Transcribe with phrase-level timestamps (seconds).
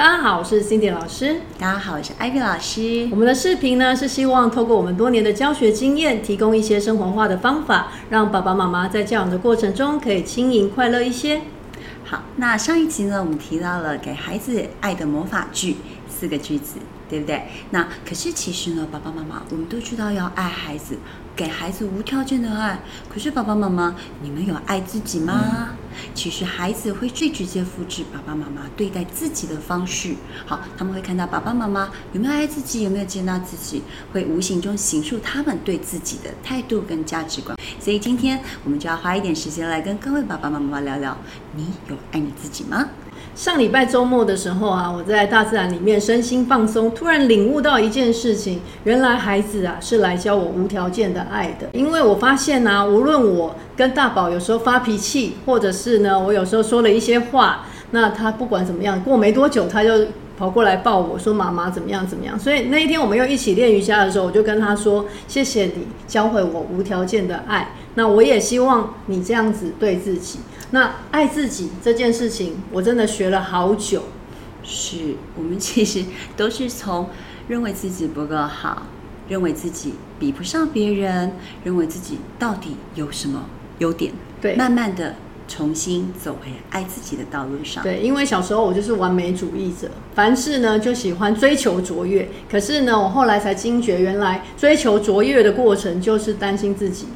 [0.00, 1.42] 大家好，我是 Cindy 老师。
[1.58, 3.06] 大家好，我是 Ivy 老师。
[3.10, 11.42] 我们的视频呢是希望透过我们多年的教学经验，提供一些生活化的方法，让爸爸妈妈在教养的过程中可以轻盈快乐一些。
[12.02, 15.76] 好，那上一集呢，我们提到了给孩子爱的魔法句
[16.08, 17.42] 四个句子，对不对？
[17.68, 20.96] 那可是其实呢，爸爸妈妈我们都知道要爱孩子，
[21.36, 22.80] 给孩子无条件的爱。
[23.12, 25.74] 可是爸爸妈妈，你们有爱自己吗？
[26.14, 30.14] 其实孩子会最直接复制爸爸妈妈对待自己的方式。
[30.46, 37.56] 好，他们会看到爸爸妈妈有没有爱自己，有没有接纳自己，会无形中形塑他们对自己的态度跟价值观。
[37.78, 41.16] 所以今天我们就要花一点时间来跟各位爸爸妈妈聊聊：
[41.56, 42.88] 你有爱你自己吗？
[43.34, 51.70] 上礼拜周末的时候啊，我在大自然里面身心放松，突然领悟到一件事情：原来孩子啊是来教我无条件的爱的。
[51.72, 67.72] 因为我发现呢，无论我跟大宝有时候发脾气，或者是呢我有时候说了一些话，那他不管怎么样，过没多久他就跑过来抱我说：“妈妈怎么样怎么样。”所以那一天我们又一起练瑜伽的时候，我就跟他说：“谢谢你教会我无条件的爱。
[67.94, 70.40] 那我也希望你这样子对自己。”
[70.72, 74.02] 那爱自己这件事情，我真的学了好久。
[74.62, 76.04] 是我们其实
[76.36, 77.08] 都是从
[77.48, 78.82] 认为自己不够好，
[79.26, 81.32] 认为自己比不上别人，
[81.64, 83.46] 认为自己到底有什么
[83.80, 85.14] 优点，对，慢慢的
[85.48, 87.82] 重新走回爱自己的道路上。
[87.82, 92.28] 对，因为小时候我就是完美主义者，凡事呢就喜欢追求卓越。
[92.50, 97.08] 可是呢，我后来才惊觉，原来追求卓越的过程就是担心自己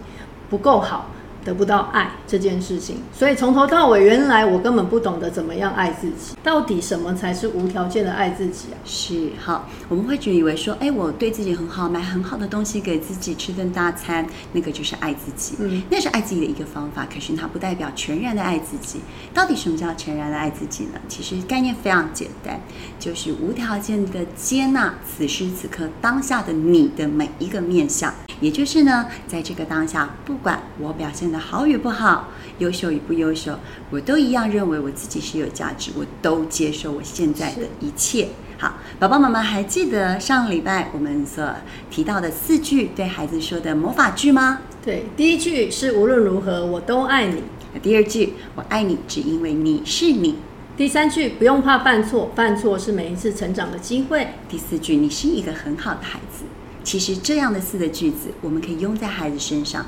[0.50, 1.10] 不够好。
[1.44, 6.34] 得不到爱这件事情，所以从头到尾，原来我根本不懂得怎么样爱自己。
[6.42, 8.76] 到底什么才是无条件的爱自己啊？
[8.84, 15.56] 是好，我们会觉以为说，哎，我对自己很好，买很好的东西给自己吃顿大餐，那个就是爱自己。
[15.60, 19.00] 嗯，那是爱自己的一个方法，可是它不代表全然的爱自己。
[19.32, 21.00] 到底什么叫全然的爱自己呢？
[21.08, 22.60] 其实概念非常简单，
[22.98, 28.12] 就是无条件的接纳此时此刻当下的你的每一个面相。
[28.40, 32.28] 也就是呢，在这个当下，不管我表现的好与不好，
[32.58, 33.58] 优秀与不优秀，
[33.90, 38.28] 我都一样认为我自己是有价值，我都接受我现在的一切。
[38.56, 41.52] 好，宝宝妈妈还记得上礼拜我们所
[41.90, 44.61] 提到的四句对孩子说的魔法句吗？
[44.84, 47.42] 对，第一句是无论如何我都爱你。
[47.83, 50.36] 第二句我爱你，只因为你是你。
[50.77, 54.28] 第三句不用怕犯错，犯错是每一次成长的机会。
[54.48, 56.45] 第四句你是一个很好的孩子。
[56.84, 59.84] 其实这样的四个句子，我们可以用在孩子身上。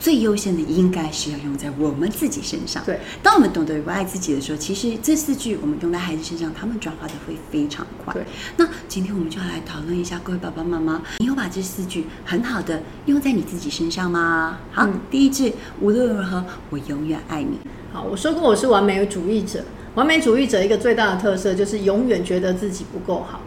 [0.00, 2.82] 最优先的应该是要用在我们自己身上。
[2.86, 8.14] 对，当我们懂得不爱自己的时候，其实这四句我们用在孩子身上，他们转化的会非常快。
[8.14, 8.22] 对，
[8.56, 14.58] 那今天我们就要来讨论一下，各位爸爸妈妈，你有把这四句很好的用在你自己身上吗？
[14.72, 17.58] 好，第一句，无论如何，我永远爱你。
[17.92, 19.64] 好，我说过我是完美主义者，
[19.96, 23.40] 完美主义者一个最大的特色就是永远觉得自己不够好。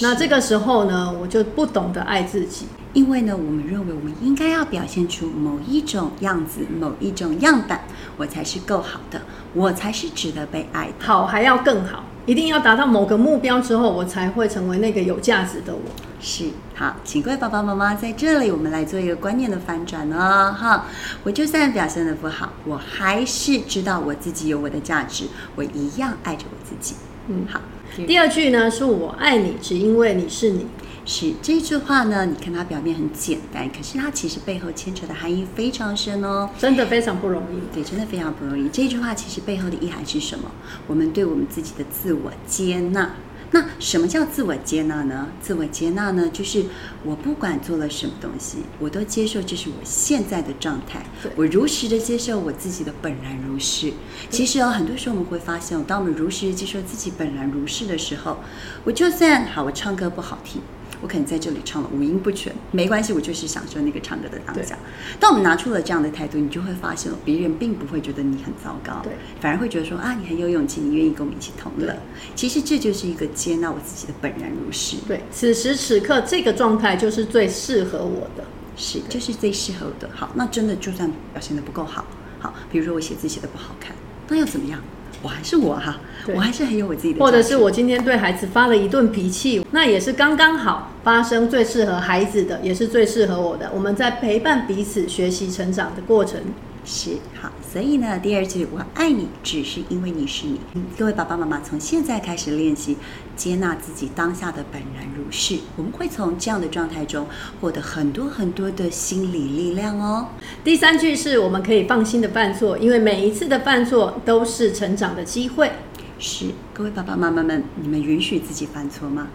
[0.00, 7.84] 那这个时候呢，我就不懂得爱自己，因为呢，我们认为我们应该要表现出某一种样子、某一种样板，
[8.16, 9.22] 我才是够好的，
[9.52, 10.94] 我才是值得被爱的。
[10.98, 15.80] 好还要更好，一定要达到某个目标之后，我才会成为那个有价值的我。
[16.20, 20.52] 是好，请各位爸爸妈妈在这里，我们来做一个观念的反转哦。
[20.52, 20.86] 哈，
[21.22, 26.96] 我就算表现的不好，我还是知道我自己有我的价值，我一样爱着我自己。
[27.28, 27.60] 嗯，好。
[28.06, 30.66] 第二句呢，是我爱你，只因为你是你。
[31.06, 37.74] 是这句话呢，你看它表面很简单，可是它其实背后牵扯的含义非常深哦，真的非常不容易。
[37.74, 38.66] 对，真的非常不容易。
[38.70, 40.50] 这句话其实背后的意涵是什么？
[40.86, 43.14] 我们对我们自己的自我接纳。
[43.54, 45.28] 那什么叫自我接纳呢？
[45.40, 46.64] 自我接纳呢，就是
[47.04, 51.06] 我不管做了什么东西，我都接受这是我现在的状态，
[51.36, 53.92] 我如实的接受我自己的本然如是。
[54.28, 58.38] 其实哦，很多时候我们会发现，当我们如实的接受自己本然如是的时候，
[58.82, 60.60] 我就算好，我唱歌不好听。
[61.00, 64.78] 我可能在这里唱了五音不全，没关系，我就是享受那个唱歌的当下。
[65.18, 71.96] 当我们拿出了这样的态度，你就会发现，别人并不会觉得你很糟糕，对，反而会觉得说啊，你很有勇气，你愿意跟我们一起同乐。
[72.34, 74.96] 其实这就是一个接纳我自己的本然如是。
[75.08, 78.44] 对，此时此刻这个状态就是最适合我的，
[78.76, 80.08] 是，就是最适合的。
[80.14, 82.04] 好，那真的就算表现的不够好，
[82.38, 83.94] 好，比如说我写字写的不好看，
[84.28, 84.80] 那又怎么样？
[85.24, 85.96] 我还是我哈，
[86.34, 87.18] 我还是很有我自己的。
[87.18, 93.70] 或者是我今天对孩子发了一顿脾气，那也是刚刚好发生最适合孩子的，也是最适合我的。
[93.74, 96.38] 我们在陪伴彼此学习成长的过程。
[96.84, 100.60] 是好，所以呢，第二句“我爱你”只是因为你是你。
[100.96, 102.96] 各位爸爸妈妈，从现在开始练习
[103.34, 107.26] 接纳自己当下的本然如是，我们会从这样的状态中
[107.60, 110.28] 获得很多很多的心理力量哦。
[110.62, 115.72] 第三句是我们可以放心的犯错，因为每一次的犯错都是成长的机会。
[116.20, 119.26] 是，各位爸爸妈妈们，你们允许自己犯错吗？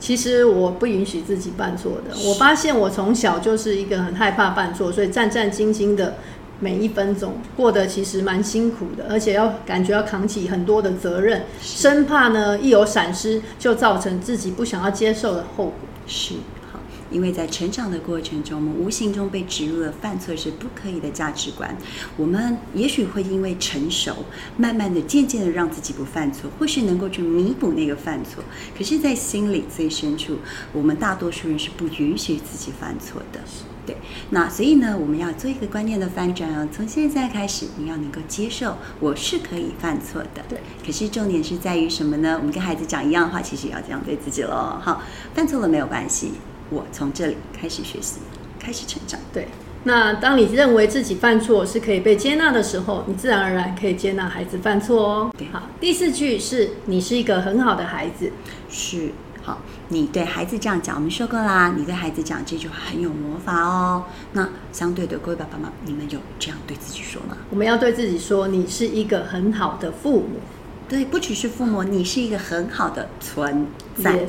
[0.00, 2.16] 其实我不允许自己犯错的。
[2.26, 6.16] 我发现我从小就是一个很害怕犯错，所以战战兢兢的
[6.60, 15.74] 每一分钟过得其实蛮辛苦的，而且要感觉要扛起很多的责任，生怕呢一有闪失就造成自己不想要接受的后果。
[16.06, 16.34] 是。
[16.70, 21.76] 好因为在成长的过程中，我们无形中被植入了犯错是不可以的价值观。
[22.16, 24.24] 我们也许会因为成熟，
[24.56, 28.42] 慢慢的、渐渐的让自己不犯错，或许能够去弥补那个犯错。
[28.74, 30.38] 可是，在心里最深处，
[30.72, 33.40] 我们大多数人是不允许自己犯错的。
[33.84, 33.96] 对，
[34.30, 36.68] 那所以呢，我们要做一个观念的翻转哦。
[36.70, 40.42] 从现在开始，你要能够接受我是可以犯错的。
[40.48, 42.36] 对，可是重点是在于什么呢？
[42.38, 44.78] 我们跟孩子讲一样的话，其实也要这样对自己喽。
[44.80, 45.02] 好，
[45.34, 46.32] 犯错了没有关系。
[46.70, 48.20] 我从这里开始学习，
[48.58, 49.18] 开始成长。
[49.32, 49.48] 对，
[49.84, 55.30] 那当你认为自己犯错是可以被接纳的时候，你自然而然可以接纳孩子犯错哦。
[55.36, 58.30] 对，好，第四句是你是一个很好的孩子。
[58.70, 59.10] 是，
[59.42, 59.58] 好，
[59.88, 64.04] 你对孩子这样讲，我们说过啦，你对孩子讲这句话很有魔法哦。
[64.34, 67.36] 那相对的，各位爸爸妈妈，你们有这样对自己说吗？
[67.50, 70.40] 我们要对自己说，你是一个很好的父母。
[70.88, 73.66] 对，不只是父母，你是一个很好的存
[73.96, 74.26] 在。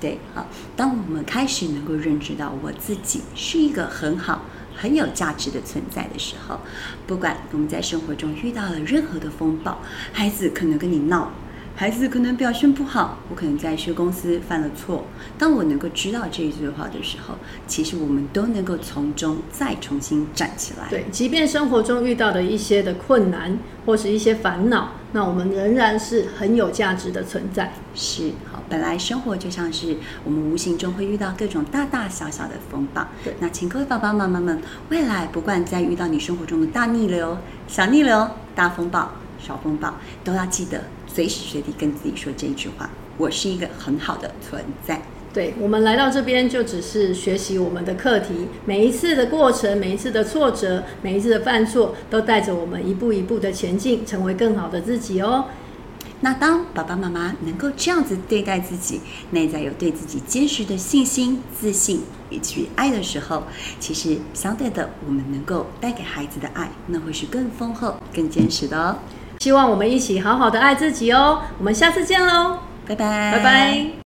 [0.00, 0.46] 对，好。
[0.76, 4.42] 当我们开始能够认知到我自己是一个很好、
[4.76, 6.60] 很有价值的存在的时候，
[7.06, 9.78] 不管我们在生活中遇到了任何的风暴，
[10.12, 11.32] 孩子可能跟你闹，
[11.76, 15.04] 孩子可能表现不好，我可能在学公司犯了错。
[15.36, 17.34] 当我能够知道这一句话的时候，
[17.66, 20.86] 其实我们都能够从中再重新站起来。
[20.88, 27.72] 对，即便生活中遇到的一些的困难或是一些烦恼，那我们仍然是很有价值的存在。
[27.92, 28.30] 是。
[28.52, 33.04] 好本来生活就像是我们无形中会遇到各种大大小小的风暴。
[33.24, 34.60] 对，那请各位爸爸妈妈们，
[34.90, 37.36] 未来不管在遇到你生活中的大逆流、
[37.66, 39.10] 小逆流、大风暴、
[39.44, 39.94] 小风暴，
[40.24, 42.88] 都要记得随时随地跟自己说这一句话：
[43.18, 45.02] 我是一个很好的存在。
[45.34, 48.46] 对我们来到这边，就只是学习我们的课题。
[48.64, 55.46] 每一次的过程，每一次的挫折，每一次的犯错，都带着我们一步一步的前进，成为更好的自己哦。
[56.20, 59.00] 那当爸爸妈妈能够这样子对待自己，
[59.32, 63.42] 内在有对自己坚实的信心、自信以及爱的时候，
[63.80, 68.96] 其实相对的，我们能够带给孩子的爱，那会是更丰厚、更坚实的哦。
[69.40, 71.42] 希望我们一起好好的爱自己哦。
[71.58, 74.03] 我们下次见喽，拜拜，拜拜。